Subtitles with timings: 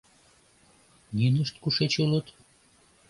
[1.15, 2.27] —Нинышт кушеч улыт?